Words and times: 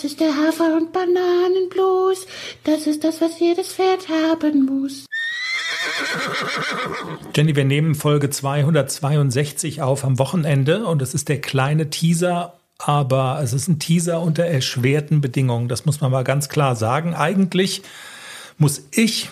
Das 0.00 0.12
ist 0.12 0.20
der 0.20 0.34
Hafer- 0.34 0.78
und 0.78 0.94
Bananenblues. 0.94 2.26
Das 2.64 2.86
ist 2.86 3.04
das, 3.04 3.20
was 3.20 3.38
jedes 3.38 3.74
Pferd 3.74 4.08
haben 4.08 4.64
muss. 4.64 5.04
Jenny, 7.36 7.54
wir 7.54 7.66
nehmen 7.66 7.94
Folge 7.94 8.30
262 8.30 9.82
auf 9.82 10.02
am 10.02 10.18
Wochenende 10.18 10.86
und 10.86 11.02
es 11.02 11.12
ist 11.12 11.28
der 11.28 11.42
kleine 11.42 11.90
Teaser, 11.90 12.54
aber 12.78 13.40
es 13.42 13.52
ist 13.52 13.68
ein 13.68 13.78
Teaser 13.78 14.22
unter 14.22 14.46
erschwerten 14.46 15.20
Bedingungen. 15.20 15.68
Das 15.68 15.84
muss 15.84 16.00
man 16.00 16.10
mal 16.10 16.24
ganz 16.24 16.48
klar 16.48 16.76
sagen. 16.76 17.12
Eigentlich 17.12 17.82
muss 18.56 18.82
ich, 18.92 19.28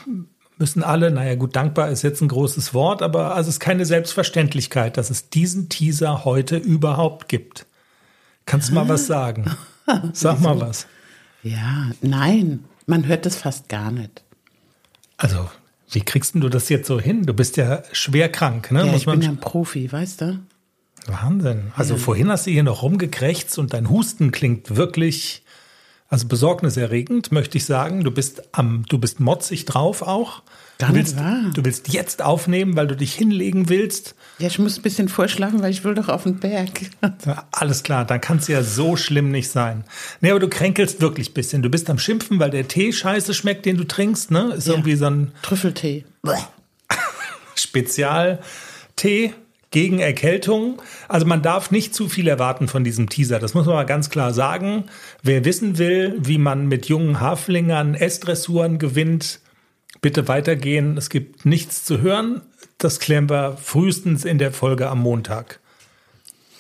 müssen 0.58 0.82
alle, 0.82 1.10
naja 1.10 1.36
gut, 1.36 1.56
dankbar 1.56 1.88
ist 1.88 2.02
jetzt 2.02 2.20
ein 2.20 2.28
großes 2.28 2.74
Wort, 2.74 3.00
aber 3.00 3.34
also 3.34 3.48
es 3.48 3.54
ist 3.54 3.60
keine 3.60 3.86
Selbstverständlichkeit, 3.86 4.98
dass 4.98 5.08
es 5.08 5.30
diesen 5.30 5.70
Teaser 5.70 6.26
heute 6.26 6.58
überhaupt 6.58 7.30
gibt. 7.30 7.64
Kannst 8.44 8.68
du 8.68 8.74
mal 8.74 8.86
was 8.86 9.06
sagen? 9.06 9.56
Sag 10.12 10.40
mal 10.40 10.60
was. 10.60 10.86
Ja, 11.42 11.90
nein, 12.02 12.64
man 12.86 13.06
hört 13.06 13.26
das 13.26 13.36
fast 13.36 13.68
gar 13.68 13.90
nicht. 13.90 14.22
Also, 15.16 15.48
wie 15.90 16.00
kriegst 16.00 16.34
denn 16.34 16.40
du 16.40 16.48
das 16.48 16.68
jetzt 16.68 16.86
so 16.86 17.00
hin? 17.00 17.24
Du 17.24 17.34
bist 17.34 17.56
ja 17.56 17.82
schwer 17.92 18.28
krank, 18.28 18.70
ne? 18.70 18.80
Ja, 18.80 18.86
Muss 18.86 19.00
ich 19.00 19.06
bin 19.06 19.22
ja 19.22 19.30
ein 19.30 19.40
Profi, 19.40 19.90
weißt 19.90 20.20
du? 20.20 20.38
Wahnsinn. 21.06 21.72
Also 21.74 21.96
vorhin 21.96 22.28
hast 22.28 22.46
du 22.46 22.50
hier 22.50 22.62
noch 22.62 22.82
rumgekrächzt 22.82 23.58
und 23.58 23.72
dein 23.72 23.88
Husten 23.88 24.30
klingt 24.30 24.76
wirklich, 24.76 25.42
also 26.08 26.26
besorgniserregend, 26.26 27.32
möchte 27.32 27.58
ich 27.58 27.64
sagen. 27.66 28.02
Du 28.04 28.10
bist 28.10 28.42
am, 28.52 28.84
du 28.88 28.98
bist 28.98 29.20
motzig 29.20 29.64
drauf 29.66 30.02
auch. 30.02 30.42
Gar 30.78 30.90
du 30.90 30.96
willst, 30.96 31.16
wahr. 31.18 31.50
Du 31.54 31.64
willst 31.64 31.88
jetzt 31.92 32.22
aufnehmen, 32.22 32.76
weil 32.76 32.86
du 32.86 32.94
dich 32.96 33.12
hinlegen 33.14 33.68
willst. 33.68 34.14
Ja, 34.38 34.46
ich 34.46 34.58
muss 34.60 34.78
ein 34.78 34.82
bisschen 34.82 35.08
vorschlafen, 35.08 35.60
weil 35.60 35.72
ich 35.72 35.82
will 35.84 35.94
doch 35.94 36.08
auf 36.08 36.22
den 36.22 36.38
Berg. 36.38 36.70
Ja, 37.26 37.46
alles 37.50 37.82
klar, 37.82 38.04
dann 38.04 38.20
kann 38.20 38.38
es 38.38 38.46
ja 38.48 38.62
so 38.62 38.96
schlimm 38.96 39.30
nicht 39.32 39.50
sein. 39.50 39.84
Nee, 40.20 40.30
aber 40.30 40.38
du 40.40 40.48
kränkelst 40.48 41.00
wirklich 41.00 41.30
ein 41.30 41.34
bisschen. 41.34 41.62
Du 41.62 41.68
bist 41.68 41.90
am 41.90 41.98
Schimpfen, 41.98 42.38
weil 42.38 42.50
der 42.50 42.68
Tee 42.68 42.92
scheiße 42.92 43.34
schmeckt, 43.34 43.66
den 43.66 43.76
du 43.76 43.84
trinkst, 43.84 44.30
ne? 44.30 44.54
Ist 44.56 44.66
Ja. 44.68 44.74
irgendwie 44.74 44.94
so 44.94 45.06
ein 45.06 45.32
Trüffeltee. 45.42 46.04
Spezialtee 47.56 49.34
gegen 49.70 49.98
Erkältung. 49.98 50.80
Also 51.08 51.26
man 51.26 51.42
darf 51.42 51.70
nicht 51.70 51.94
zu 51.94 52.08
viel 52.08 52.28
erwarten 52.28 52.68
von 52.68 52.84
diesem 52.84 53.08
Teaser. 53.08 53.38
Das 53.38 53.54
muss 53.54 53.66
man 53.66 53.74
mal 53.74 53.84
ganz 53.84 54.10
klar 54.10 54.32
sagen. 54.32 54.84
Wer 55.22 55.44
wissen 55.44 55.78
will, 55.78 56.16
wie 56.18 56.38
man 56.38 56.66
mit 56.66 56.86
jungen 56.86 57.20
Haflingern 57.20 57.94
S-Dressuren 57.94 58.78
gewinnt, 58.78 59.40
bitte 60.00 60.28
weitergehen. 60.28 60.96
Es 60.96 61.10
gibt 61.10 61.44
nichts 61.44 61.84
zu 61.84 62.00
hören. 62.00 62.42
Das 62.78 63.00
klären 63.00 63.28
wir 63.28 63.56
frühestens 63.56 64.24
in 64.24 64.38
der 64.38 64.52
Folge 64.52 64.88
am 64.88 65.00
Montag. 65.00 65.60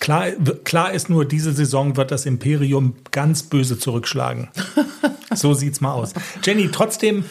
Klar, 0.00 0.30
klar 0.64 0.92
ist 0.92 1.10
nur, 1.10 1.24
diese 1.24 1.52
Saison 1.52 1.96
wird 1.96 2.10
das 2.10 2.24
Imperium 2.24 2.94
ganz 3.10 3.42
böse 3.44 3.78
zurückschlagen. 3.78 4.48
So 5.34 5.52
sieht's 5.52 5.82
mal 5.82 5.92
aus. 5.92 6.14
Jenny, 6.42 6.70
trotzdem 6.72 7.22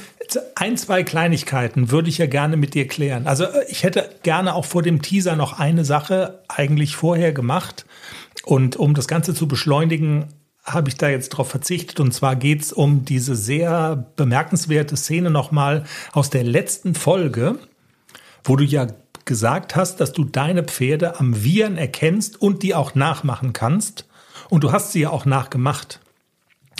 ein, 0.55 0.77
zwei 0.77 1.03
Kleinigkeiten 1.03 1.91
würde 1.91 2.09
ich 2.09 2.17
ja 2.17 2.25
gerne 2.25 2.57
mit 2.57 2.73
dir 2.73 2.87
klären. 2.87 3.27
Also 3.27 3.45
äh, 3.45 3.65
ich 3.69 3.83
hätte 3.83 4.09
gerne 4.23 4.55
auch 4.55 4.65
vor 4.65 4.83
dem 4.83 5.01
Teaser 5.01 5.35
noch 5.35 5.59
eine 5.59 5.85
Sache 5.85 6.43
eigentlich 6.47 6.95
vorher 6.95 7.33
gemacht. 7.33 7.85
Und 8.43 8.75
um 8.75 8.93
das 8.93 9.07
Ganze 9.07 9.33
zu 9.33 9.47
beschleunigen, 9.47 10.27
habe 10.63 10.89
ich 10.89 10.95
da 10.95 11.09
jetzt 11.09 11.29
drauf 11.29 11.49
verzichtet. 11.49 11.99
Und 11.99 12.13
zwar 12.13 12.35
geht's 12.35 12.73
um 12.73 13.05
diese 13.05 13.35
sehr 13.35 14.11
bemerkenswerte 14.15 14.97
Szene 14.97 15.29
nochmal 15.29 15.85
aus 16.11 16.29
der 16.29 16.43
letzten 16.43 16.93
Folge, 16.93 17.57
wo 18.43 18.55
du 18.55 18.63
ja 18.63 18.87
gesagt 19.25 19.75
hast, 19.75 19.99
dass 19.99 20.13
du 20.13 20.23
deine 20.23 20.63
Pferde 20.63 21.19
am 21.19 21.43
Viren 21.43 21.77
erkennst 21.77 22.41
und 22.41 22.63
die 22.63 22.75
auch 22.75 22.95
nachmachen 22.95 23.53
kannst. 23.53 24.07
Und 24.49 24.63
du 24.63 24.71
hast 24.71 24.91
sie 24.91 25.01
ja 25.01 25.09
auch 25.09 25.25
nachgemacht. 25.25 25.99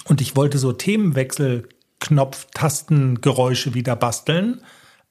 Und 0.06 0.22
ich 0.22 0.36
wollte 0.36 0.58
so 0.58 0.72
Themenwechsel-Knopf-Tastengeräusche 2.08 3.74
wieder 3.74 3.96
basteln 3.96 4.62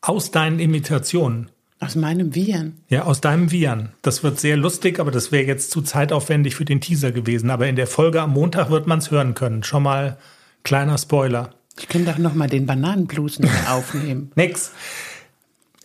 aus 0.00 0.30
deinen 0.30 0.58
Imitationen. 0.58 1.50
Aus 1.78 1.94
meinem 1.94 2.34
Viren. 2.34 2.80
Ja, 2.88 3.04
aus 3.04 3.20
deinem 3.20 3.50
Viren. 3.50 3.90
Das 4.00 4.22
wird 4.22 4.40
sehr 4.40 4.56
lustig, 4.56 4.98
aber 4.98 5.10
das 5.10 5.30
wäre 5.30 5.44
jetzt 5.44 5.70
zu 5.70 5.82
zeitaufwendig 5.82 6.54
für 6.54 6.64
den 6.64 6.80
Teaser 6.80 7.12
gewesen. 7.12 7.50
Aber 7.50 7.66
in 7.66 7.76
der 7.76 7.86
Folge 7.86 8.22
am 8.22 8.32
Montag 8.32 8.70
wird 8.70 8.86
man 8.86 9.00
es 9.00 9.10
hören 9.10 9.34
können. 9.34 9.62
Schon 9.62 9.82
mal 9.82 10.16
kleiner 10.62 10.96
Spoiler. 10.96 11.50
Ich 11.78 11.88
könnte 11.88 12.12
doch 12.12 12.18
noch 12.18 12.34
mal 12.34 12.48
den 12.48 12.64
Bananenblues 12.64 13.40
noch 13.40 13.50
aufnehmen. 13.68 14.32
Nix. 14.36 14.72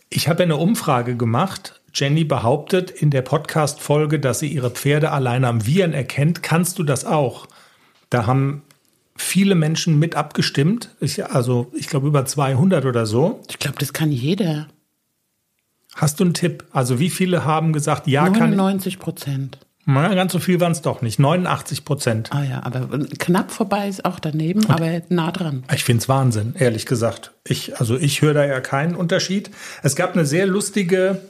Ich 0.08 0.28
habe 0.28 0.42
eine 0.42 0.56
Umfrage 0.56 1.16
gemacht. 1.16 1.80
Jenny 1.94 2.24
behauptet 2.24 2.90
in 2.90 3.10
der 3.10 3.20
Podcast-Folge, 3.20 4.18
dass 4.18 4.38
sie 4.38 4.48
ihre 4.48 4.70
Pferde 4.70 5.10
alleine 5.10 5.48
am 5.48 5.66
Viren 5.66 5.92
erkennt. 5.92 6.42
Kannst 6.42 6.78
du 6.78 6.84
das 6.84 7.04
auch? 7.04 7.46
Da 8.08 8.24
haben 8.26 8.62
viele 9.16 9.54
Menschen 9.54 9.98
mit 9.98 10.14
abgestimmt. 10.14 10.90
Ich, 11.00 11.24
also, 11.24 11.70
ich 11.74 11.88
glaube, 11.88 12.08
über 12.08 12.24
200 12.24 12.84
oder 12.84 13.06
so. 13.06 13.40
Ich 13.48 13.58
glaube, 13.58 13.78
das 13.78 13.92
kann 13.92 14.10
jeder. 14.10 14.68
Hast 15.94 16.20
du 16.20 16.24
einen 16.24 16.34
Tipp? 16.34 16.64
Also, 16.72 16.98
wie 16.98 17.10
viele 17.10 17.44
haben 17.44 17.72
gesagt, 17.72 18.06
ja, 18.06 18.24
kann 18.24 18.50
ich? 18.50 18.56
99 18.56 18.98
Prozent. 18.98 19.58
Na, 19.84 20.14
ganz 20.14 20.32
so 20.32 20.38
viel 20.38 20.60
waren 20.60 20.72
es 20.72 20.82
doch 20.82 21.02
nicht. 21.02 21.18
89 21.18 21.84
Prozent. 21.84 22.30
Ah 22.32 22.44
ja, 22.44 22.62
aber 22.62 22.86
knapp 23.18 23.50
vorbei 23.50 23.88
ist 23.88 24.04
auch 24.04 24.20
daneben, 24.20 24.64
aber 24.70 25.02
nah 25.08 25.32
dran. 25.32 25.64
Ich 25.74 25.82
find's 25.82 26.08
Wahnsinn, 26.08 26.54
ehrlich 26.56 26.86
gesagt. 26.86 27.32
Ich, 27.44 27.80
also 27.80 27.96
ich 27.96 28.22
höre 28.22 28.34
da 28.34 28.44
ja 28.44 28.60
keinen 28.60 28.94
Unterschied. 28.94 29.50
Es 29.82 29.96
gab 29.96 30.12
eine 30.12 30.24
sehr 30.24 30.46
lustige 30.46 31.20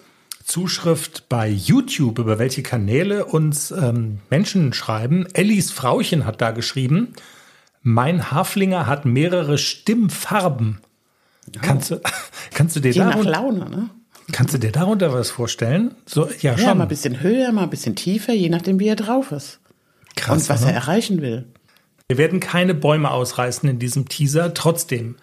Zuschrift 0.44 1.28
bei 1.30 1.48
YouTube, 1.48 2.18
über 2.18 2.38
welche 2.38 2.62
Kanäle 2.62 3.24
uns 3.24 3.70
ähm, 3.70 4.18
Menschen 4.28 4.74
schreiben. 4.74 5.26
Ellis 5.32 5.70
Frauchen 5.70 6.26
hat 6.26 6.42
da 6.42 6.50
geschrieben, 6.50 7.14
mein 7.82 8.30
Haflinger 8.30 8.86
hat 8.86 9.04
mehrere 9.04 9.58
Stimmfarben. 9.58 10.78
Kannst, 11.60 11.90
du, 11.90 12.00
kannst, 12.54 12.76
du 12.76 12.80
dir 12.80 12.92
Je 12.92 13.00
nach 13.00 13.10
darunter, 13.10 13.30
Laune, 13.30 13.70
ne? 13.70 13.90
kannst 14.30 14.54
du 14.54 14.58
dir 14.58 14.70
darunter 14.72 15.12
was 15.12 15.30
vorstellen? 15.30 15.94
So, 16.06 16.28
ja, 16.40 16.52
Ja, 16.52 16.58
schon. 16.58 16.78
mal 16.78 16.84
ein 16.84 16.88
bisschen 16.88 17.20
höher, 17.20 17.50
mal 17.52 17.64
ein 17.64 17.70
bisschen 17.70 17.96
tiefer, 17.96 18.32
je 18.32 18.48
nachdem, 18.48 18.78
wie 18.78 18.88
er 18.88 18.96
drauf 18.96 19.32
ist. 19.32 19.58
Krass, 20.14 20.42
und 20.42 20.48
was 20.48 20.62
oder? 20.62 20.70
er 20.70 20.76
erreichen 20.76 21.20
will. 21.20 21.46
Wir 22.08 22.18
werden 22.18 22.40
keine 22.40 22.74
Bäume 22.74 23.10
ausreißen 23.10 23.68
in 23.68 23.78
diesem 23.78 24.08
Teaser. 24.08 24.54
Trotzdem 24.54 25.16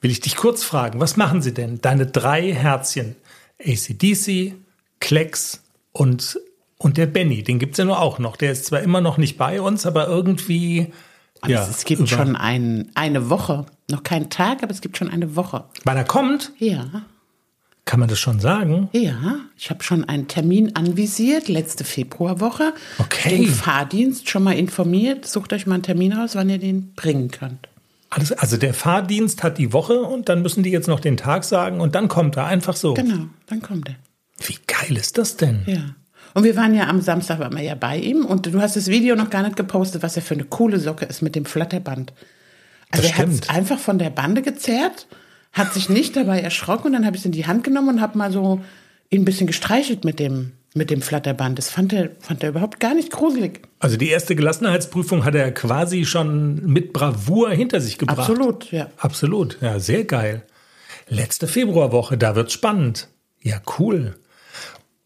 will 0.00 0.10
ich 0.10 0.20
dich 0.20 0.36
kurz 0.36 0.62
fragen, 0.62 1.00
was 1.00 1.16
machen 1.16 1.42
sie 1.42 1.52
denn? 1.52 1.80
Deine 1.80 2.06
drei 2.06 2.52
Herzchen. 2.52 3.16
ACDC, 3.60 4.54
Klecks 5.00 5.62
und, 5.92 6.38
und 6.78 6.96
der 6.96 7.06
Benny. 7.06 7.42
Den 7.42 7.58
gibt's 7.58 7.78
ja 7.78 7.84
nur 7.84 8.00
auch 8.00 8.18
noch. 8.18 8.36
Der 8.36 8.52
ist 8.52 8.66
zwar 8.66 8.80
immer 8.80 9.00
noch 9.00 9.18
nicht 9.18 9.36
bei 9.36 9.60
uns, 9.60 9.84
aber 9.86 10.06
irgendwie. 10.06 10.92
Aber 11.40 11.52
ja, 11.52 11.62
es, 11.62 11.68
es 11.78 11.84
gibt 11.84 12.08
schon 12.08 12.36
ein, 12.36 12.90
eine 12.94 13.30
Woche. 13.30 13.66
Noch 13.90 14.02
kein 14.02 14.30
Tag, 14.30 14.62
aber 14.62 14.72
es 14.72 14.80
gibt 14.80 14.96
schon 14.96 15.08
eine 15.10 15.36
Woche. 15.36 15.64
Wann 15.84 15.96
er 15.96 16.04
kommt, 16.04 16.52
Ja, 16.58 17.02
kann 17.84 18.00
man 18.00 18.08
das 18.08 18.18
schon 18.18 18.40
sagen. 18.40 18.88
ja. 18.92 19.36
Ich 19.56 19.70
habe 19.70 19.82
schon 19.84 20.04
einen 20.04 20.26
Termin 20.26 20.74
anvisiert, 20.74 21.46
letzte 21.48 21.84
Februarwoche. 21.84 22.74
Okay. 22.98 23.28
Den 23.38 23.46
Fahrdienst 23.46 24.28
schon 24.28 24.42
mal 24.42 24.52
informiert. 24.58 25.24
Sucht 25.24 25.52
euch 25.52 25.66
mal 25.66 25.74
einen 25.74 25.82
Termin 25.84 26.12
aus, 26.12 26.34
wann 26.34 26.50
ihr 26.50 26.58
den 26.58 26.92
bringen 26.94 27.30
könnt. 27.30 27.68
Alles, 28.10 28.32
also 28.32 28.56
der 28.56 28.74
Fahrdienst 28.74 29.42
hat 29.44 29.58
die 29.58 29.72
Woche 29.72 30.00
und 30.00 30.28
dann 30.28 30.42
müssen 30.42 30.62
die 30.64 30.70
jetzt 30.70 30.88
noch 30.88 30.98
den 31.00 31.16
Tag 31.16 31.44
sagen 31.44 31.80
und 31.80 31.94
dann 31.94 32.08
kommt 32.08 32.36
er 32.36 32.46
einfach 32.46 32.74
so. 32.76 32.94
Genau, 32.94 33.26
dann 33.46 33.62
kommt 33.62 33.88
er. 33.88 33.94
Wie 34.46 34.56
geil 34.66 34.96
ist 34.96 35.16
das 35.16 35.36
denn? 35.36 35.62
Ja. 35.66 35.94
Und 36.36 36.44
wir 36.44 36.54
waren 36.54 36.74
ja 36.74 36.88
am 36.88 37.00
Samstag 37.00 37.38
waren 37.38 37.56
wir 37.56 37.62
ja 37.62 37.74
bei 37.74 37.96
ihm 37.96 38.26
und 38.26 38.44
du 38.44 38.60
hast 38.60 38.76
das 38.76 38.88
Video 38.88 39.16
noch 39.16 39.30
gar 39.30 39.42
nicht 39.42 39.56
gepostet, 39.56 40.02
was 40.02 40.16
er 40.16 40.22
für 40.22 40.34
eine 40.34 40.44
coole 40.44 40.78
Socke 40.78 41.06
ist 41.06 41.22
mit 41.22 41.34
dem 41.34 41.46
Flatterband. 41.46 42.12
Also 42.90 43.08
er 43.08 43.16
hat 43.16 43.28
stimmt. 43.28 43.48
einfach 43.48 43.78
von 43.78 43.98
der 43.98 44.10
Bande 44.10 44.42
gezerrt, 44.42 45.06
hat 45.54 45.72
sich 45.72 45.88
nicht 45.88 46.14
dabei 46.14 46.40
erschrocken 46.40 46.88
und 46.88 46.92
dann 46.92 47.06
habe 47.06 47.16
ich 47.16 47.22
es 47.22 47.24
in 47.24 47.32
die 47.32 47.46
Hand 47.46 47.64
genommen 47.64 47.88
und 47.88 48.00
habe 48.02 48.18
mal 48.18 48.30
so 48.30 48.60
ihn 49.08 49.22
ein 49.22 49.24
bisschen 49.24 49.46
gestreichelt 49.46 50.04
mit 50.04 50.20
dem 50.20 50.52
mit 50.74 50.90
dem 50.90 51.00
Flatterband. 51.00 51.56
Das 51.56 51.70
fand 51.70 51.94
er 51.94 52.10
fand 52.20 52.42
er 52.42 52.50
überhaupt 52.50 52.80
gar 52.80 52.92
nicht 52.92 53.10
gruselig. 53.10 53.62
Also 53.78 53.96
die 53.96 54.10
erste 54.10 54.36
Gelassenheitsprüfung 54.36 55.24
hat 55.24 55.34
er 55.34 55.52
quasi 55.52 56.04
schon 56.04 56.66
mit 56.66 56.92
Bravour 56.92 57.48
hinter 57.52 57.80
sich 57.80 57.96
gebracht. 57.96 58.18
Absolut, 58.18 58.70
ja. 58.72 58.90
Absolut, 58.98 59.56
ja, 59.62 59.78
sehr 59.78 60.04
geil. 60.04 60.42
Letzte 61.08 61.48
Februarwoche, 61.48 62.18
da 62.18 62.36
wird's 62.36 62.52
spannend. 62.52 63.08
Ja, 63.40 63.62
cool. 63.78 64.16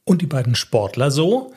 Und 0.05 0.23
die 0.23 0.27
beiden 0.27 0.55
Sportler 0.55 1.11
so, 1.11 1.53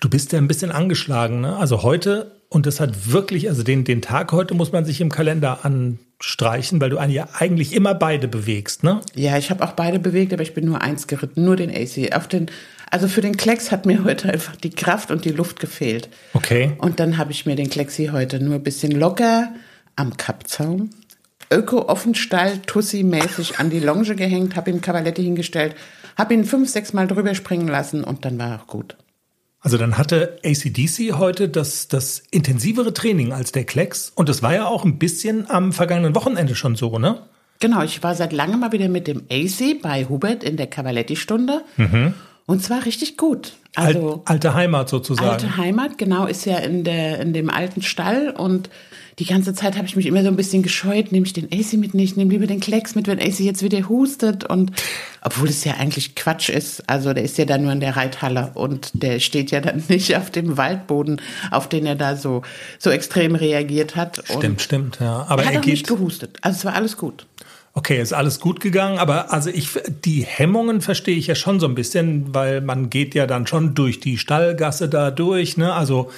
du 0.00 0.08
bist 0.08 0.32
ja 0.32 0.38
ein 0.38 0.48
bisschen 0.48 0.70
angeschlagen, 0.70 1.40
ne? 1.40 1.56
Also 1.56 1.82
heute, 1.82 2.32
und 2.48 2.66
das 2.66 2.80
hat 2.80 3.12
wirklich, 3.12 3.48
also 3.48 3.62
den, 3.62 3.84
den 3.84 4.02
Tag 4.02 4.32
heute 4.32 4.54
muss 4.54 4.72
man 4.72 4.84
sich 4.84 5.00
im 5.00 5.10
Kalender 5.10 5.64
anstreichen, 5.64 6.80
weil 6.80 6.90
du 6.90 6.96
ja 6.96 7.28
eigentlich 7.34 7.74
immer 7.74 7.94
beide 7.94 8.28
bewegst, 8.28 8.84
ne? 8.84 9.00
Ja, 9.14 9.38
ich 9.38 9.50
habe 9.50 9.64
auch 9.64 9.72
beide 9.72 9.98
bewegt, 9.98 10.32
aber 10.32 10.42
ich 10.42 10.54
bin 10.54 10.64
nur 10.64 10.82
eins 10.82 11.06
geritten, 11.06 11.44
nur 11.44 11.56
den 11.56 11.70
AC. 11.70 12.14
Auf 12.14 12.28
den, 12.28 12.50
also 12.90 13.08
für 13.08 13.20
den 13.20 13.36
Klecks 13.36 13.70
hat 13.70 13.86
mir 13.86 14.04
heute 14.04 14.32
einfach 14.32 14.56
die 14.56 14.70
Kraft 14.70 15.10
und 15.10 15.24
die 15.24 15.32
Luft 15.32 15.60
gefehlt. 15.60 16.08
Okay. 16.34 16.72
Und 16.78 17.00
dann 17.00 17.18
habe 17.18 17.32
ich 17.32 17.46
mir 17.46 17.56
den 17.56 17.70
Klexi 17.70 18.10
heute 18.12 18.40
nur 18.40 18.56
ein 18.56 18.62
bisschen 18.62 18.92
locker 18.92 19.52
am 19.96 20.16
Kappzaum, 20.16 20.90
Öko-Offenstall, 21.50 22.58
Tussi-mäßig 22.66 23.58
an 23.58 23.70
die 23.70 23.80
Longe 23.80 24.14
gehängt, 24.14 24.54
habe 24.54 24.70
ihm 24.70 24.80
Kavalette 24.80 25.22
hingestellt, 25.22 25.74
habe 26.18 26.34
ihn 26.34 26.44
fünf, 26.44 26.68
sechs 26.68 26.92
Mal 26.92 27.06
drüber 27.06 27.34
springen 27.34 27.68
lassen 27.68 28.04
und 28.04 28.24
dann 28.24 28.38
war 28.38 28.60
auch 28.60 28.66
gut. 28.66 28.96
Also 29.60 29.76
dann 29.76 29.98
hatte 29.98 30.38
ACDC 30.44 31.14
heute 31.14 31.48
das, 31.48 31.88
das 31.88 32.22
intensivere 32.30 32.92
Training 32.92 33.32
als 33.32 33.52
der 33.52 33.64
Klecks. 33.64 34.12
Und 34.14 34.28
das 34.28 34.42
war 34.42 34.54
ja 34.54 34.66
auch 34.66 34.84
ein 34.84 34.98
bisschen 34.98 35.50
am 35.50 35.72
vergangenen 35.72 36.14
Wochenende 36.14 36.54
schon 36.54 36.76
so, 36.76 36.98
ne? 36.98 37.22
Genau, 37.60 37.82
ich 37.82 38.02
war 38.04 38.14
seit 38.14 38.32
langem 38.32 38.60
mal 38.60 38.70
wieder 38.70 38.88
mit 38.88 39.08
dem 39.08 39.24
AC 39.30 39.82
bei 39.82 40.04
Hubert 40.04 40.44
in 40.44 40.56
der 40.56 40.68
Cavaletti-Stunde. 40.68 41.62
Mhm. 41.76 42.14
Und 42.48 42.64
zwar 42.64 42.86
richtig 42.86 43.18
gut. 43.18 43.52
Also 43.74 44.22
alte 44.24 44.54
Heimat 44.54 44.88
sozusagen. 44.88 45.28
Alte 45.28 45.58
Heimat, 45.58 45.98
genau, 45.98 46.24
ist 46.24 46.46
ja 46.46 46.56
in 46.56 46.82
der 46.82 47.20
in 47.20 47.34
dem 47.34 47.50
alten 47.50 47.82
Stall 47.82 48.30
und 48.30 48.70
die 49.18 49.26
ganze 49.26 49.52
Zeit 49.52 49.76
habe 49.76 49.86
ich 49.86 49.96
mich 49.96 50.06
immer 50.06 50.22
so 50.22 50.28
ein 50.28 50.36
bisschen 50.36 50.62
gescheut, 50.62 51.12
nehme 51.12 51.26
ich 51.26 51.34
den 51.34 51.48
AC 51.52 51.74
mit 51.74 51.92
nicht, 51.92 52.16
nehme 52.16 52.30
lieber 52.30 52.46
den 52.46 52.60
Klecks 52.60 52.94
mit, 52.94 53.06
wenn 53.06 53.20
AC 53.20 53.40
jetzt 53.40 53.62
wieder 53.62 53.86
hustet 53.90 54.44
und 54.44 54.72
obwohl 55.20 55.48
es 55.48 55.62
ja 55.64 55.74
eigentlich 55.74 56.14
Quatsch 56.14 56.48
ist, 56.48 56.88
also 56.88 57.12
der 57.12 57.22
ist 57.22 57.36
ja 57.36 57.44
da 57.44 57.58
nur 57.58 57.70
in 57.70 57.80
der 57.80 57.96
Reithalle 57.96 58.52
und 58.54 58.92
der 58.94 59.20
steht 59.20 59.50
ja 59.50 59.60
dann 59.60 59.84
nicht 59.88 60.16
auf 60.16 60.30
dem 60.30 60.56
Waldboden, 60.56 61.20
auf 61.50 61.68
den 61.68 61.84
er 61.84 61.96
da 61.96 62.16
so 62.16 62.40
so 62.78 62.88
extrem 62.88 63.34
reagiert 63.34 63.94
hat. 63.94 64.22
Stimmt, 64.24 64.44
und 64.44 64.62
stimmt, 64.62 64.98
ja. 65.00 65.26
Aber 65.28 65.42
er 65.42 65.48
hat 65.48 65.54
er 65.54 65.60
auch 65.60 65.64
geht 65.64 65.74
nicht 65.74 65.86
gehustet, 65.86 66.38
also 66.40 66.56
es 66.56 66.64
war 66.64 66.74
alles 66.74 66.96
gut. 66.96 67.26
Okay, 67.78 68.02
ist 68.02 68.12
alles 68.12 68.40
gut 68.40 68.58
gegangen, 68.58 68.98
aber 68.98 69.32
also 69.32 69.50
ich 69.50 69.78
die 70.04 70.24
Hemmungen 70.26 70.80
verstehe 70.80 71.14
ich 71.14 71.28
ja 71.28 71.36
schon 71.36 71.60
so 71.60 71.68
ein 71.68 71.76
bisschen, 71.76 72.34
weil 72.34 72.60
man 72.60 72.90
geht 72.90 73.14
ja 73.14 73.24
dann 73.24 73.46
schon 73.46 73.76
durch 73.76 74.00
die 74.00 74.18
Stallgasse 74.18 74.88
da 74.88 75.12
durch, 75.12 75.56
ne? 75.56 75.72
Also 75.72 76.10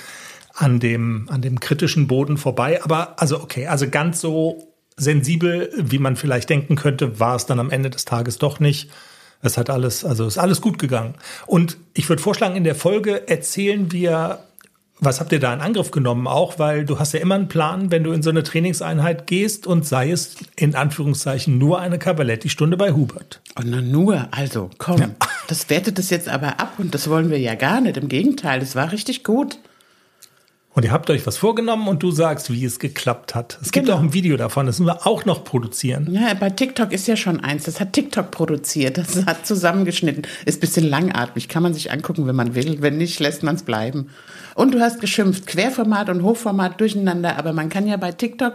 an 0.54 0.80
dem 0.80 1.28
an 1.28 1.42
dem 1.42 1.60
kritischen 1.60 2.06
Boden 2.06 2.38
vorbei, 2.38 2.82
aber 2.82 3.20
also 3.20 3.42
okay, 3.42 3.66
also 3.66 3.90
ganz 3.90 4.22
so 4.22 4.72
sensibel, 4.96 5.70
wie 5.76 5.98
man 5.98 6.16
vielleicht 6.16 6.48
denken 6.48 6.76
könnte, 6.76 7.20
war 7.20 7.36
es 7.36 7.44
dann 7.44 7.60
am 7.60 7.70
Ende 7.70 7.90
des 7.90 8.06
Tages 8.06 8.38
doch 8.38 8.58
nicht. 8.58 8.88
Es 9.42 9.58
hat 9.58 9.68
alles, 9.68 10.02
also 10.02 10.26
ist 10.26 10.38
alles 10.38 10.62
gut 10.62 10.78
gegangen. 10.78 11.14
Und 11.46 11.76
ich 11.92 12.08
würde 12.08 12.22
vorschlagen, 12.22 12.56
in 12.56 12.64
der 12.64 12.74
Folge 12.74 13.28
erzählen 13.28 13.92
wir 13.92 14.38
was 15.00 15.20
habt 15.20 15.32
ihr 15.32 15.40
da 15.40 15.52
in 15.52 15.60
Angriff 15.60 15.90
genommen? 15.90 16.26
Auch 16.26 16.58
weil 16.58 16.84
du 16.84 16.98
hast 16.98 17.12
ja 17.12 17.20
immer 17.20 17.34
einen 17.34 17.48
Plan, 17.48 17.90
wenn 17.90 18.04
du 18.04 18.12
in 18.12 18.22
so 18.22 18.30
eine 18.30 18.42
Trainingseinheit 18.42 19.26
gehst 19.26 19.66
und 19.66 19.86
sei 19.86 20.10
es 20.10 20.36
in 20.56 20.74
Anführungszeichen 20.74 21.58
nur 21.58 21.80
eine 21.80 21.98
Cavaletti-Stunde 21.98 22.76
bei 22.76 22.92
Hubert. 22.92 23.40
Oh, 23.58 23.62
na 23.64 23.80
nur, 23.80 24.28
also 24.30 24.70
komm, 24.78 25.00
ja. 25.00 25.10
das 25.48 25.70
wertet 25.70 25.98
das 25.98 26.10
jetzt 26.10 26.28
aber 26.28 26.60
ab 26.60 26.74
und 26.78 26.94
das 26.94 27.08
wollen 27.08 27.30
wir 27.30 27.38
ja 27.38 27.54
gar 27.54 27.80
nicht. 27.80 27.96
Im 27.96 28.08
Gegenteil, 28.08 28.60
das 28.60 28.76
war 28.76 28.92
richtig 28.92 29.24
gut. 29.24 29.58
Und 30.72 30.84
ihr 30.84 30.92
habt 30.92 31.10
euch 31.10 31.26
was 31.26 31.36
vorgenommen 31.36 31.88
und 31.88 32.00
du 32.00 32.12
sagst, 32.12 32.52
wie 32.52 32.64
es 32.64 32.78
geklappt 32.78 33.34
hat. 33.34 33.58
Es 33.60 33.72
gibt 33.72 33.86
genau. 33.86 33.98
auch 33.98 34.02
ein 34.02 34.12
Video 34.12 34.36
davon, 34.36 34.66
das 34.66 34.78
müssen 34.78 34.86
wir 34.86 35.04
auch 35.04 35.24
noch 35.24 35.42
produzieren. 35.42 36.08
Ja, 36.12 36.32
bei 36.34 36.48
TikTok 36.48 36.92
ist 36.92 37.08
ja 37.08 37.16
schon 37.16 37.40
eins. 37.40 37.64
Das 37.64 37.80
hat 37.80 37.92
TikTok 37.92 38.30
produziert, 38.30 38.96
das 38.96 39.26
hat 39.26 39.44
zusammengeschnitten. 39.46 40.22
Ist 40.44 40.58
ein 40.58 40.60
bisschen 40.60 40.88
langatmig, 40.88 41.48
kann 41.48 41.64
man 41.64 41.74
sich 41.74 41.90
angucken, 41.90 42.28
wenn 42.28 42.36
man 42.36 42.54
will. 42.54 42.80
Wenn 42.82 42.98
nicht, 42.98 43.18
lässt 43.18 43.42
man 43.42 43.56
es 43.56 43.64
bleiben. 43.64 44.10
Und 44.54 44.72
du 44.72 44.80
hast 44.80 45.00
geschimpft, 45.00 45.48
Querformat 45.48 46.08
und 46.08 46.22
Hochformat 46.22 46.80
durcheinander. 46.80 47.36
Aber 47.36 47.52
man 47.52 47.68
kann 47.68 47.88
ja 47.88 47.96
bei 47.96 48.12
TikTok, 48.12 48.54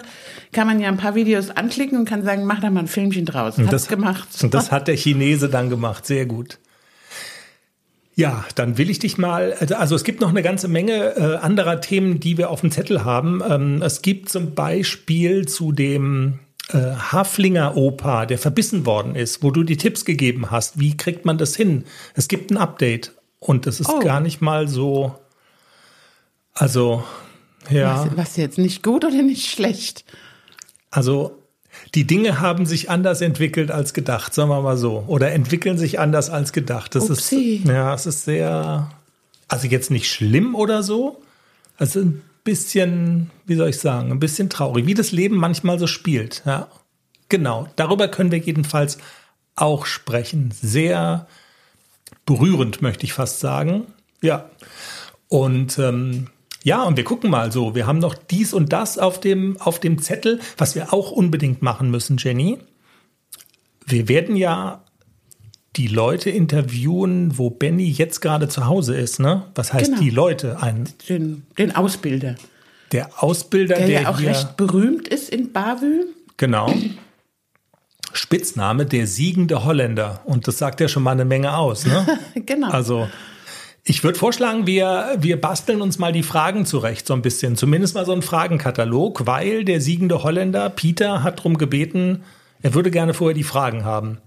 kann 0.53 0.67
man 0.67 0.79
ja 0.79 0.88
ein 0.88 0.97
paar 0.97 1.15
Videos 1.15 1.50
anklicken 1.50 1.97
und 1.97 2.06
kann 2.06 2.23
sagen, 2.23 2.45
mach 2.45 2.62
da 2.62 2.69
mal 2.69 2.81
ein 2.81 2.88
Filmchen 2.88 3.25
draus. 3.25 3.57
Hat's 3.57 3.69
das 3.69 3.88
gemacht. 3.89 4.29
Und 4.41 4.53
das 4.53 4.71
hat 4.71 4.88
der 4.88 4.95
Chinese 4.95 5.50
dann 5.50 5.69
gemacht. 5.69 6.06
Sehr 6.06 6.25
gut. 6.25 6.59
Ja, 8.17 8.45
dann 8.56 8.77
will 8.77 8.89
ich 8.89 9.00
dich 9.00 9.17
mal, 9.17 9.53
also, 9.59 9.75
also 9.75 9.95
es 9.95 10.06
gibt 10.06 10.21
noch 10.21 10.29
eine 10.29 10.41
ganze 10.41 10.69
Menge 10.69 11.17
äh, 11.17 11.35
anderer 11.35 11.81
Themen, 11.81 12.21
die 12.21 12.38
wir 12.38 12.50
auf 12.50 12.62
dem 12.62 12.71
Zettel 12.71 13.03
haben. 13.03 13.41
Ähm, 13.47 13.81
es 13.81 14.01
gibt 14.01 14.29
zum 14.29 14.56
Beispiel 14.56 15.45
zu 15.47 15.73
dem 15.73 16.39
äh, 16.69 16.77
Haflinger 16.77 17.75
Opa, 17.75 18.25
der 18.25 18.38
verbissen 18.38 18.85
worden 18.85 19.15
ist, 19.15 19.44
wo 19.44 19.51
du 19.51 19.63
die 19.63 19.75
Tipps 19.75 20.06
gegeben 20.06 20.50
hast. 20.50 20.79
Wie 20.79 20.95
kriegt 20.95 21.25
man 21.25 21.38
das 21.38 21.57
hin? 21.57 21.83
Es 22.13 22.29
gibt 22.29 22.51
ein 22.51 22.57
Update 22.57 23.12
und 23.39 23.65
das 23.67 23.81
ist 23.81 23.89
oh. 23.89 24.00
gar 24.00 24.21
nicht 24.21 24.39
mal 24.39 24.69
so, 24.69 25.15
also, 26.53 27.03
ja. 27.69 28.06
Was, 28.06 28.17
was 28.17 28.38
jetzt 28.38 28.57
nicht 28.57 28.81
gut 28.81 29.03
oder 29.03 29.21
nicht 29.21 29.47
schlecht? 29.47 30.06
Also 30.89 31.44
die 31.94 32.06
Dinge 32.06 32.39
haben 32.42 32.66
sich 32.66 32.89
anders 32.89 33.22
entwickelt 33.22 33.72
als 33.72 33.94
gedacht, 33.94 34.33
sagen 34.33 34.50
wir 34.50 34.62
mal 34.62 34.77
so. 34.77 35.04
Oder 35.07 35.31
entwickeln 35.31 35.77
sich 35.77 36.00
anders 36.00 36.30
als 36.30 36.54
gedacht. 36.54 36.95
Das 36.95 37.10
Upsi. 37.10 37.57
ist, 37.63 37.68
ja, 37.68 37.94
es 37.94 38.06
ist 38.06 38.25
sehr, 38.25 38.92
also 39.48 39.68
jetzt 39.68 39.92
nicht 39.92 40.10
schlimm 40.10 40.56
oder 40.56 40.83
so. 40.83 41.22
Also 41.77 42.01
ein 42.01 42.22
bisschen, 42.44 43.31
wie 43.45 43.56
soll 43.56 43.69
ich 43.69 43.80
sagen, 43.80 44.12
ein 44.12 44.19
bisschen 44.19 44.50
traurig, 44.50 44.86
wie 44.86 44.94
das 44.94 45.12
Leben 45.12 45.36
manchmal 45.36 45.80
so 45.80 45.88
spielt. 45.88 46.44
Ja, 46.45 46.68
genau. 47.30 47.68
Darüber 47.75 48.07
können 48.07 48.31
wir 48.31 48.39
jedenfalls 48.39 48.98
auch 49.56 49.86
sprechen. 49.86 50.51
Sehr 50.51 51.27
berührend, 52.25 52.81
möchte 52.81 53.06
ich 53.06 53.13
fast 53.13 53.39
sagen. 53.39 53.88
Ja. 54.22 54.50
Und 55.27 55.77
ähm, 55.80 56.27
ja, 56.65 56.81
und 56.81 56.97
wir 56.97 57.03
gucken 57.03 57.29
mal 57.29 57.51
so. 57.51 57.75
Wir 57.75 57.85
haben 57.85 58.00
noch 58.00 58.15
dies 58.15 58.51
und 58.51 58.73
das 58.73 58.97
auf 58.97 59.19
dem, 59.19 59.56
auf 59.62 59.79
dem 59.79 60.01
Zettel, 60.01 60.39
was 60.57 60.73
wir 60.73 60.94
auch 60.94 61.12
unbedingt 61.12 61.62
machen 61.62 61.91
müssen, 61.91 62.17
Jenny. 62.17 62.57
Wir 63.85 64.09
werden 64.09 64.35
ja 64.35 64.83
die 65.75 65.85
Leute 65.85 66.31
interviewen, 66.31 67.38
wo 67.38 67.51
Benny 67.51 67.88
jetzt 67.91 68.19
gerade 68.19 68.50
zu 68.50 68.65
Hause 68.65 68.95
ist, 68.95 69.19
ne? 69.19 69.44
Was 69.53 69.73
heißt 69.73 69.91
genau. 69.91 70.01
die 70.01 70.09
Leute? 70.09 70.59
Ein 70.59 70.89
den, 71.07 71.44
den 71.56 71.75
Ausbilder. 71.75 72.33
Der 72.91 73.12
Ausbilder, 73.23 73.75
der, 73.75 73.85
der 73.85 74.01
ja 74.01 74.09
auch 74.09 74.19
recht 74.19 74.57
berühmt 74.57 75.07
ist 75.07 75.29
in 75.29 75.53
Bavü. 75.53 76.07
Genau. 76.38 76.73
Spitzname 78.12 78.88
der 78.88 79.06
siegende 79.06 79.65
Holländer. 79.65 80.21
Und 80.25 80.47
das 80.47 80.57
sagt 80.57 80.81
ja 80.81 80.88
schon 80.88 81.03
mal 81.03 81.12
eine 81.12 81.25
Menge 81.25 81.56
aus, 81.56 81.85
ne? 81.85 82.07
genau. 82.44 82.69
Also 82.71 83.07
ich 83.88 84.04
würde 84.04 84.18
vorschlagen, 84.18 84.66
wir, 84.66 85.16
wir 85.20 85.40
basteln 85.40 85.82
uns 85.82 86.00
mal 86.00 86.12
die 86.12 86.24
Fragen 86.24 86.66
zurecht, 86.66 87.06
so 87.06 87.14
ein 87.14 87.22
bisschen. 87.22 87.56
Zumindest 87.56 87.94
mal 87.94 88.06
so 88.06 88.14
einen 88.14 88.24
Fragenkatalog, 88.24 89.28
weil 89.28 89.64
der 89.64 89.80
siegende 89.80 90.24
Holländer, 90.24 90.72
Peter, 90.72 91.22
hat 91.22 91.38
darum 91.38 91.60
gebeten, 91.60 92.24
er 92.64 92.74
würde 92.74 92.90
gerne 92.90 93.14
vorher 93.14 93.36
die 93.36 93.44
Fragen 93.44 93.86
haben. 93.86 94.18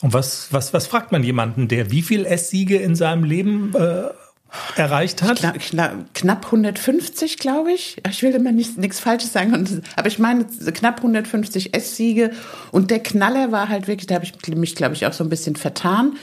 Und 0.00 0.12
was, 0.12 0.52
was, 0.52 0.72
was 0.72 0.86
fragt 0.86 1.10
man 1.10 1.24
jemanden, 1.24 1.66
der 1.66 1.90
wie 1.90 2.02
viel 2.02 2.24
S-Siege 2.24 2.76
in 2.76 2.94
seinem 2.94 3.24
Leben 3.24 3.74
äh, 3.74 4.04
erreicht 4.76 5.22
hat? 5.22 5.40
Knapp, 5.40 5.58
knapp, 5.58 6.14
knapp 6.14 6.44
150, 6.46 7.38
glaube 7.38 7.72
ich. 7.72 7.96
Ich 8.08 8.22
will 8.22 8.30
immer 8.30 8.52
nichts 8.52 9.00
Falsches 9.00 9.32
sagen, 9.32 9.82
aber 9.96 10.06
ich 10.06 10.20
meine 10.20 10.44
knapp 10.44 10.98
150 10.98 11.74
S-Siege. 11.74 12.30
Und 12.70 12.92
der 12.92 13.00
Knaller 13.00 13.50
war 13.50 13.68
halt 13.68 13.88
wirklich, 13.88 14.06
da 14.06 14.14
habe 14.14 14.24
ich 14.24 14.54
mich, 14.54 14.76
glaube 14.76 14.94
ich, 14.94 15.06
auch 15.06 15.12
so 15.12 15.24
ein 15.24 15.30
bisschen 15.30 15.56
vertan. 15.56 16.16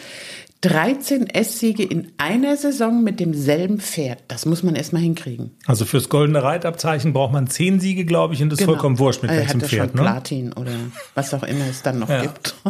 13 0.62 1.28
S-Siege 1.28 1.84
in 1.84 2.12
einer 2.18 2.58
Saison 2.58 3.04
mit 3.04 3.20
demselben 3.20 3.80
Pferd. 3.80 4.24
Das 4.28 4.46
muss 4.46 4.64
man 4.64 4.76
erstmal 4.76 5.02
hinkriegen. 5.02 5.52
Also 5.68 5.86
fürs 5.86 6.10
goldene 6.10 6.42
Reitabzeichen 6.42 7.14
braucht 7.14 7.34
man 7.34 7.48
10 7.48 7.80
Siege, 7.80 8.06
glaube 8.06 8.34
ich, 8.34 8.42
und 8.42 8.50
das 8.50 8.60
ist 8.60 8.66
genau. 8.66 8.74
vollkommen 8.74 8.98
wurscht 8.98 9.22
mit 9.22 9.32
welchem 9.32 9.62
hat 9.62 9.70
Pferd. 9.70 9.92
Schon 9.92 9.98
ne? 9.98 10.02
Platin 10.02 10.54
oder 10.54 10.72
was 11.14 11.34
auch 11.34 11.44
immer 11.44 11.66
es 11.70 11.84
dann 11.84 12.00
noch 12.00 12.10
ja. 12.10 12.22
gibt. 12.24 12.56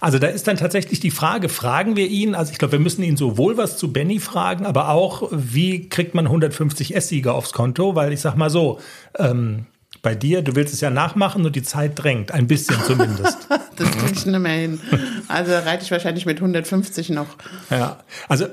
Also 0.00 0.18
da 0.18 0.26
ist 0.26 0.46
dann 0.46 0.56
tatsächlich 0.56 1.00
die 1.00 1.10
Frage, 1.10 1.48
fragen 1.48 1.96
wir 1.96 2.08
ihn, 2.08 2.34
also 2.34 2.52
ich 2.52 2.58
glaube, 2.58 2.72
wir 2.72 2.78
müssen 2.78 3.02
ihn 3.02 3.16
sowohl 3.16 3.56
was 3.56 3.78
zu 3.78 3.92
Benny 3.92 4.20
fragen, 4.20 4.66
aber 4.66 4.90
auch, 4.90 5.28
wie 5.32 5.88
kriegt 5.88 6.14
man 6.14 6.26
150 6.26 6.94
S-Sieger 6.94 7.34
aufs 7.34 7.52
Konto? 7.52 7.94
Weil 7.94 8.12
ich 8.12 8.20
sag 8.20 8.36
mal 8.36 8.50
so, 8.50 8.78
ähm, 9.18 9.66
bei 10.06 10.14
dir, 10.14 10.40
du 10.40 10.54
willst 10.54 10.72
es 10.72 10.80
ja 10.80 10.88
nachmachen 10.88 11.44
und 11.44 11.56
die 11.56 11.64
Zeit 11.64 11.94
drängt, 11.96 12.30
ein 12.30 12.46
bisschen 12.46 12.80
zumindest. 12.84 13.38
das 13.76 13.90
kriege 13.90 14.12
ich 14.12 14.24
nicht 14.24 14.38
mehr 14.38 14.52
hin. 14.52 14.80
Also 15.26 15.50
reite 15.50 15.82
ich 15.82 15.90
wahrscheinlich 15.90 16.26
mit 16.26 16.36
150 16.36 17.10
noch. 17.10 17.26
Ja, 17.70 18.04
also 18.28 18.46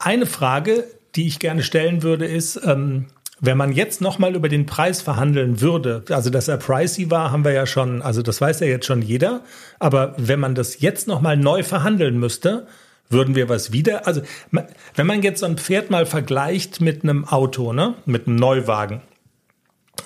eine 0.00 0.26
Frage, 0.26 0.82
die 1.14 1.28
ich 1.28 1.38
gerne 1.38 1.62
stellen 1.62 2.02
würde, 2.02 2.26
ist, 2.26 2.60
ähm, 2.64 3.06
wenn 3.38 3.56
man 3.56 3.70
jetzt 3.70 4.00
nochmal 4.00 4.34
über 4.34 4.48
den 4.48 4.66
Preis 4.66 5.00
verhandeln 5.00 5.60
würde, 5.60 6.02
also 6.10 6.30
dass 6.30 6.48
er 6.48 6.56
pricey 6.56 7.12
war, 7.12 7.30
haben 7.30 7.44
wir 7.44 7.52
ja 7.52 7.66
schon, 7.66 8.02
also 8.02 8.20
das 8.20 8.40
weiß 8.40 8.58
ja 8.58 8.66
jetzt 8.66 8.86
schon 8.86 9.02
jeder, 9.02 9.42
aber 9.78 10.16
wenn 10.16 10.40
man 10.40 10.56
das 10.56 10.80
jetzt 10.80 11.06
nochmal 11.06 11.36
neu 11.36 11.62
verhandeln 11.62 12.18
müsste, 12.18 12.66
würden 13.08 13.36
wir 13.36 13.48
was 13.48 13.70
wieder, 13.70 14.08
also 14.08 14.22
wenn 14.50 15.06
man 15.06 15.22
jetzt 15.22 15.38
so 15.38 15.46
ein 15.46 15.58
Pferd 15.58 15.90
mal 15.90 16.06
vergleicht 16.06 16.80
mit 16.80 17.04
einem 17.04 17.24
Auto, 17.24 17.72
ne, 17.72 17.94
mit 18.04 18.26
einem 18.26 18.34
Neuwagen, 18.34 19.00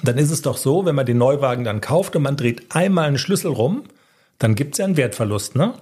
dann 0.03 0.19
ist 0.19 0.31
es 0.31 0.43
doch 0.43 0.57
so, 0.57 0.85
wenn 0.85 0.95
man 0.95 1.07
den 1.07 1.19
Neuwagen 1.19 1.65
dann 1.65 1.81
kauft 1.81 2.17
und 2.17 2.23
man 2.23 2.37
dreht 2.37 2.75
einmal 2.75 3.07
einen 3.07 3.19
Schlüssel 3.19 3.51
rum, 3.51 3.85
dann 4.39 4.55
gibt 4.55 4.75
es 4.75 4.79
ja 4.79 4.85
einen 4.85 4.97
Wertverlust, 4.97 5.57
ne? 5.57 5.75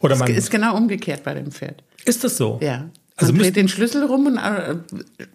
Oder 0.00 0.16
man, 0.16 0.30
ist 0.30 0.50
genau 0.50 0.76
umgekehrt 0.76 1.24
bei 1.24 1.34
dem 1.34 1.50
Pferd. 1.50 1.82
Ist 2.04 2.24
das 2.24 2.36
so? 2.36 2.58
Ja. 2.62 2.90
Also 3.16 3.32
man 3.32 3.42
dreht 3.42 3.56
den 3.56 3.68
Schlüssel 3.68 4.04
rum 4.04 4.26
und 4.26 4.38
äh, 4.38 4.76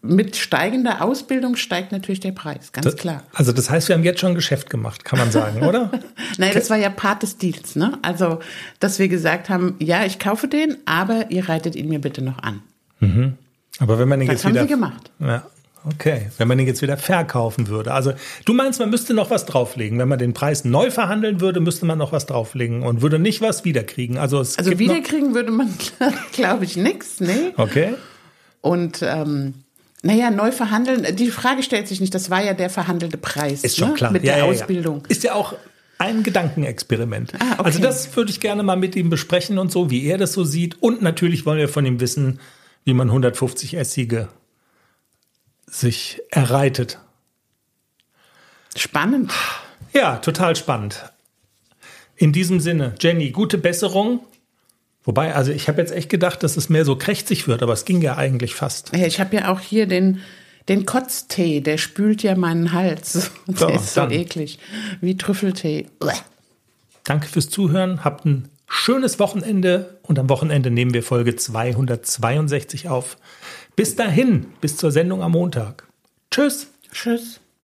mit 0.02 0.36
steigender 0.36 1.02
Ausbildung 1.04 1.56
steigt 1.56 1.92
natürlich 1.92 2.20
der 2.20 2.32
Preis, 2.32 2.72
ganz 2.72 2.86
das, 2.86 2.96
klar. 2.96 3.24
Also 3.34 3.52
das 3.52 3.70
heißt, 3.70 3.88
wir 3.88 3.96
haben 3.96 4.04
jetzt 4.04 4.20
schon 4.20 4.36
Geschäft 4.36 4.70
gemacht, 4.70 5.06
kann 5.06 5.20
man 5.20 5.32
sagen, 5.32 5.64
oder? 5.64 5.92
Nein, 6.38 6.52
das 6.54 6.70
war 6.70 6.78
ja 6.78 6.90
Part 6.90 7.24
des 7.24 7.38
Deals, 7.38 7.76
ne? 7.76 7.98
Also, 8.02 8.40
dass 8.80 9.00
wir 9.00 9.08
gesagt 9.08 9.50
haben, 9.50 9.76
ja, 9.80 10.06
ich 10.06 10.20
kaufe 10.20 10.48
den, 10.48 10.78
aber 10.86 11.30
ihr 11.30 11.48
reitet 11.48 11.76
ihn 11.76 11.88
mir 11.88 12.00
bitte 12.00 12.24
noch 12.24 12.40
an. 12.40 12.62
Mhm. 13.00 13.36
Aber 13.80 14.00
wenn 14.00 14.10
man 14.10 14.20
den 14.20 14.28
das 14.28 14.38
jetzt 14.38 14.46
haben 14.46 14.54
wieder 14.54 14.64
sie 14.64 14.70
gemacht. 14.70 15.12
Ja, 15.20 15.46
Okay, 15.94 16.30
wenn 16.38 16.48
man 16.48 16.58
den 16.58 16.68
jetzt 16.68 16.82
wieder 16.82 16.98
verkaufen 16.98 17.68
würde. 17.68 17.94
Also 17.94 18.14
du 18.46 18.54
meinst, 18.54 18.80
man 18.80 18.90
müsste 18.90 19.14
noch 19.14 19.30
was 19.30 19.46
drauflegen. 19.46 20.00
Wenn 20.00 20.10
man 20.10 20.20
den 20.20 20.34
Preis 20.34 20.66
neu 20.66 20.92
verhandeln 20.92 21.40
würde, 21.40 21.60
müsste 21.60 21.86
man 21.86 21.98
noch 21.98 22.12
was 22.12 22.26
drauflegen 22.26 22.84
und 22.84 23.02
würde 23.02 23.20
nicht 23.20 23.42
was 23.42 23.64
wiederkriegen. 23.64 24.18
Also, 24.18 24.42
es 24.42 24.58
also 24.58 24.78
wiederkriegen 24.78 25.34
würde 25.34 25.52
man, 25.52 25.74
glaube 26.34 26.66
ich, 26.66 26.76
nichts, 26.76 27.20
ne? 27.22 27.54
Okay. 27.56 27.94
Und 28.62 29.02
ähm, 29.02 29.54
naja, 30.04 30.30
neu 30.30 30.52
verhandeln, 30.52 31.16
die 31.16 31.32
Frage 31.32 31.64
stellt 31.64 31.88
sich 31.88 32.02
nicht, 32.02 32.14
das 32.14 32.30
war 32.30 32.44
ja 32.44 32.54
der 32.54 32.70
verhandelte 32.70 33.18
Preis. 33.18 33.64
Ist 33.64 33.78
schon 33.78 33.90
ne? 33.90 33.94
klar. 33.96 34.12
Mit 34.12 34.24
Ja, 34.24 34.34
der 34.34 34.44
ja, 34.44 34.52
ja. 34.52 34.52
Ausbildung. 34.52 35.04
Ist 35.08 35.24
ja 35.24 35.34
auch 35.34 35.54
ein 36.00 36.24
Gedankenexperiment. 36.24 37.34
Ah, 37.40 37.54
okay. 37.54 37.64
Also 37.64 37.80
das 37.80 38.16
würde 38.16 38.30
ich 38.30 38.40
gerne 38.40 38.62
mal 38.62 38.76
mit 38.76 38.96
ihm 38.96 39.10
besprechen 39.10 39.58
und 39.58 39.72
so, 39.72 39.90
wie 39.90 40.06
er 40.06 40.18
das 40.18 40.34
so 40.34 40.44
sieht. 40.44 40.82
Und 40.82 41.02
natürlich 41.02 41.46
wollen 41.46 41.58
wir 41.58 41.70
von 41.70 41.86
ihm 41.86 42.00
wissen, 42.00 42.40
wie 42.84 42.94
man 42.94 43.08
150 43.08 43.76
Essige 43.76 44.28
sich 45.70 46.22
erreitet. 46.32 47.00
Spannend. 48.76 49.32
Ja, 49.94 50.18
total 50.18 50.56
spannend. 50.56 51.12
In 52.16 52.32
diesem 52.34 52.60
Sinne, 52.60 52.96
Jenny, 53.00 53.32
gute 53.32 53.58
Besserung. 53.58 54.22
Wobei, 55.04 55.34
also 55.36 55.52
ich 55.52 55.68
habe 55.68 55.80
jetzt 55.82 55.92
echt 55.94 56.10
gedacht, 56.10 56.44
dass 56.44 56.58
es 56.58 56.70
mehr 56.70 56.84
so 56.84 56.96
krächzig 56.96 57.48
wird, 57.48 57.64
aber 57.64 57.74
es 57.74 57.86
ging 57.86 58.02
ja 58.02 58.18
eigentlich 58.18 58.56
fast. 58.56 58.94
Ich 58.94 59.20
habe 59.20 59.36
ja 59.38 59.52
auch 59.52 59.60
hier 59.60 59.88
den, 59.88 60.22
den 60.68 60.86
Kotztee, 60.86 61.62
der 61.62 61.78
spült 61.78 62.24
ja 62.24 62.36
meinen 62.36 62.74
Hals. 62.74 63.32
Der 63.48 63.58
So, 63.58 63.68
ist 63.70 63.94
so 63.94 64.02
dann. 64.02 64.12
eklig. 64.12 64.60
Wie 65.00 65.16
Trüffeltee. 65.16 65.88
Uah. 66.04 66.14
Danke 67.06 67.28
fürs 67.30 67.50
Zuhören. 67.50 68.04
Habt 68.04 68.26
ein 68.26 68.50
schönes 68.68 69.18
Wochenende 69.18 69.98
und 70.04 70.20
am 70.20 70.28
Wochenende 70.28 70.70
nehmen 70.72 70.94
wir 70.94 71.04
Folge 71.04 71.36
262 71.38 72.90
auf. 72.90 73.18
Bis 73.78 73.96
dahin, 73.96 74.48
bis 74.60 74.76
zur 74.76 74.92
Sendung 74.92 75.22
am 75.22 75.34
Montag. 75.34 75.88
Tschüss. 76.32 76.68
Tschüss. 76.92 77.40